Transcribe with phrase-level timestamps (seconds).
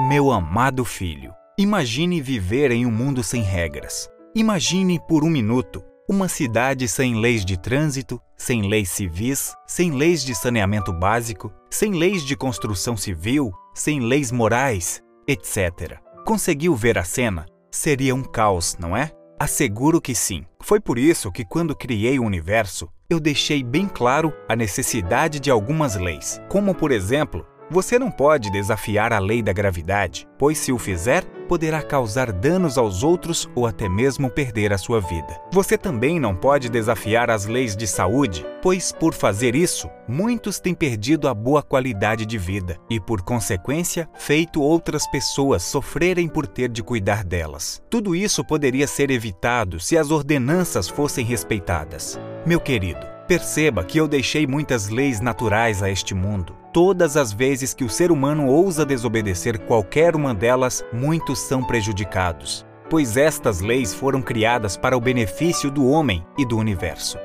[0.00, 4.08] Meu amado filho, imagine viver em um mundo sem regras.
[4.32, 10.22] Imagine por um minuto uma cidade sem leis de trânsito, sem leis civis, sem leis
[10.22, 15.98] de saneamento básico, sem leis de construção civil, sem leis morais, etc.
[16.24, 17.44] Conseguiu ver a cena?
[17.68, 19.10] Seria um caos, não é?
[19.36, 20.46] Asseguro que sim.
[20.62, 25.50] Foi por isso que, quando criei o universo, eu deixei bem claro a necessidade de
[25.50, 30.72] algumas leis, como, por exemplo, você não pode desafiar a lei da gravidade, pois se
[30.72, 35.40] o fizer, poderá causar danos aos outros ou até mesmo perder a sua vida.
[35.50, 40.74] Você também não pode desafiar as leis de saúde, pois por fazer isso, muitos têm
[40.74, 46.68] perdido a boa qualidade de vida e, por consequência, feito outras pessoas sofrerem por ter
[46.68, 47.82] de cuidar delas.
[47.88, 52.20] Tudo isso poderia ser evitado se as ordenanças fossem respeitadas.
[52.44, 57.74] Meu querido, perceba que eu deixei muitas leis naturais a este mundo todas as vezes
[57.74, 63.92] que o ser humano ousa desobedecer qualquer uma delas, muitos são prejudicados, pois estas leis
[63.92, 67.18] foram criadas para o benefício do homem e do universo.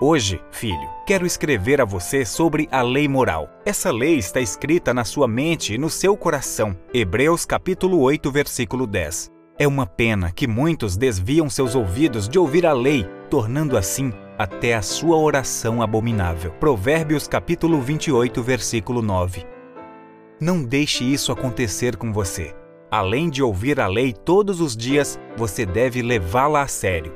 [0.00, 3.48] Hoje, filho, quero escrever a você sobre a lei moral.
[3.64, 6.76] Essa lei está escrita na sua mente e no seu coração.
[6.92, 9.32] Hebreus capítulo 8, versículo 10.
[9.58, 14.74] É uma pena que muitos desviam seus ouvidos de ouvir a lei, tornando assim até
[14.74, 16.52] a sua oração abominável.
[16.52, 19.44] Provérbios capítulo 28, versículo 9.
[20.40, 22.54] Não deixe isso acontecer com você.
[22.90, 27.12] Além de ouvir a lei todos os dias, você deve levá-la a sério.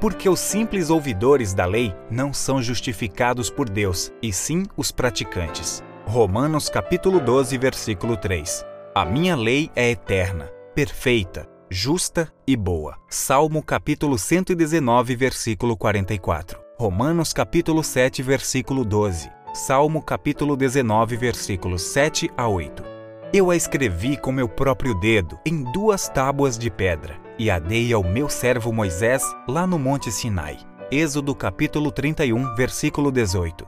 [0.00, 5.82] Porque os simples ouvidores da lei não são justificados por Deus, e sim os praticantes.
[6.04, 8.64] Romanos capítulo 12, versículo 3.
[8.94, 12.96] A minha lei é eterna, perfeita, justa e boa.
[13.08, 16.58] Salmo capítulo 119, versículo 44.
[16.78, 19.30] Romanos capítulo 7, versículo 12.
[19.52, 22.84] Salmo capítulo 19, versículos 7 a 8.
[23.32, 27.92] Eu a escrevi com meu próprio dedo em duas tábuas de pedra e a dei
[27.92, 30.58] ao meu servo Moisés lá no monte Sinai.
[30.90, 33.66] Êxodo capítulo 31, versículo 18.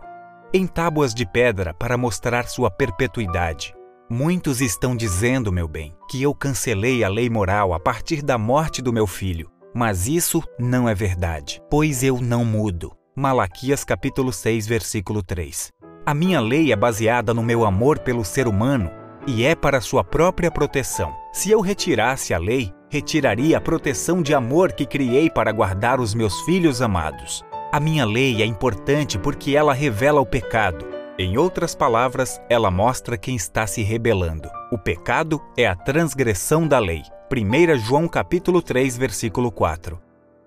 [0.52, 3.77] Em tábuas de pedra para mostrar sua perpetuidade.
[4.10, 8.80] Muitos estão dizendo, meu bem, que eu cancelei a lei moral a partir da morte
[8.80, 9.50] do meu filho.
[9.74, 12.90] Mas isso não é verdade, pois eu não mudo.
[13.14, 15.68] Malaquias capítulo 6, versículo 3.
[16.06, 18.90] A minha lei é baseada no meu amor pelo ser humano
[19.26, 21.14] e é para sua própria proteção.
[21.30, 26.14] Se eu retirasse a lei, retiraria a proteção de amor que criei para guardar os
[26.14, 27.44] meus filhos amados.
[27.70, 30.97] A minha lei é importante porque ela revela o pecado.
[31.20, 34.48] Em outras palavras, ela mostra quem está se rebelando.
[34.70, 37.02] O pecado é a transgressão da lei.
[37.28, 40.00] 1 João capítulo 3, versículo 4.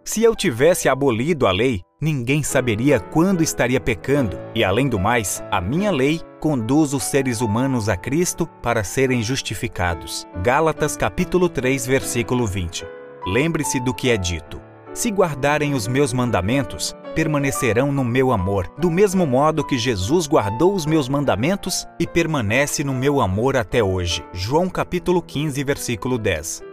[0.05, 5.43] Se eu tivesse abolido a lei, ninguém saberia quando estaria pecando, e além do mais,
[5.51, 10.25] a minha lei conduz os seres humanos a Cristo para serem justificados.
[10.41, 12.87] Gálatas capítulo 3, versículo 20.
[13.27, 14.61] Lembre-se do que é dito:
[14.93, 20.73] Se guardarem os meus mandamentos, permanecerão no meu amor, do mesmo modo que Jesus guardou
[20.73, 24.25] os meus mandamentos e permanece no meu amor até hoje.
[24.33, 26.63] João capítulo 15, versículo 10.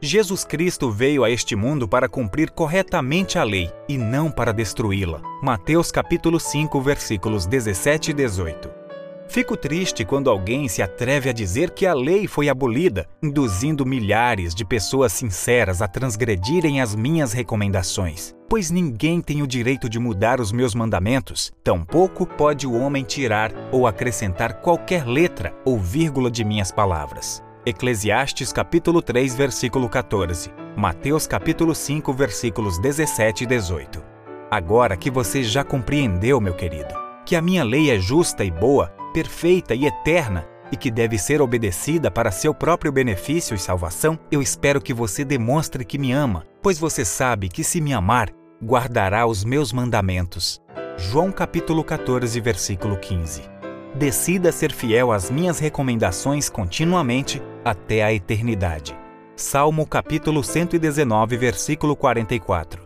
[0.00, 5.20] Jesus Cristo veio a este mundo para cumprir corretamente a lei e não para destruí-la.
[5.42, 8.85] Mateus capítulo 5, versículos 17 e 18.
[9.28, 14.54] Fico triste quando alguém se atreve a dizer que a lei foi abolida, induzindo milhares
[14.54, 18.34] de pessoas sinceras a transgredirem as minhas recomendações.
[18.48, 23.52] Pois ninguém tem o direito de mudar os meus mandamentos, tampouco pode o homem tirar
[23.72, 27.42] ou acrescentar qualquer letra ou vírgula de minhas palavras.
[27.66, 30.50] Eclesiastes capítulo 3, versículo 14.
[30.76, 34.04] Mateus capítulo 5, versículos 17 e 18.
[34.48, 38.88] Agora que você já compreendeu, meu querido, que a minha lei é justa e boa,
[39.12, 44.40] perfeita e eterna e que deve ser obedecida para seu próprio benefício e salvação, eu
[44.40, 48.30] espero que você demonstre que me ama, pois você sabe que se me amar,
[48.64, 50.60] guardará os meus mandamentos.
[50.96, 53.56] João capítulo 14, versículo 15
[53.96, 58.96] decida ser fiel às minhas recomendações continuamente até a eternidade.
[59.34, 62.82] Salmo capítulo 119, versículo 44.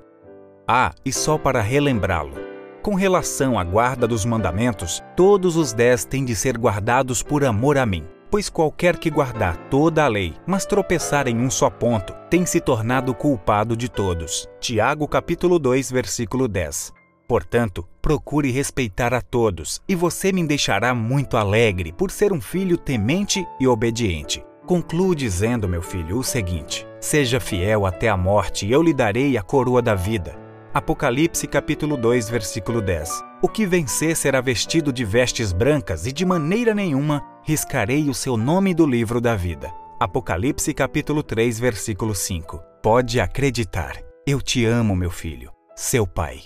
[0.66, 2.49] Ah, e só para relembrá-lo.
[2.82, 7.76] Com relação à guarda dos mandamentos, todos os dez têm de ser guardados por amor
[7.76, 8.06] a mim.
[8.30, 12.58] Pois qualquer que guardar toda a lei, mas tropeçar em um só ponto, tem se
[12.58, 14.48] tornado culpado de todos.
[14.58, 16.90] Tiago capítulo 2, versículo 10.
[17.28, 22.78] Portanto, procure respeitar a todos, e você me deixará muito alegre por ser um filho
[22.78, 24.42] temente e obediente.
[24.66, 29.36] Concluo dizendo, meu filho, o seguinte: Seja fiel até a morte, e eu lhe darei
[29.36, 30.49] a coroa da vida.
[30.72, 33.24] Apocalipse capítulo 2, versículo 10.
[33.42, 38.36] O que vencer será vestido de vestes brancas, e de maneira nenhuma riscarei o seu
[38.36, 39.68] nome do livro da vida.
[39.98, 42.62] Apocalipse capítulo 3, versículo 5.
[42.80, 44.00] Pode acreditar.
[44.24, 46.42] Eu te amo, meu filho, seu pai.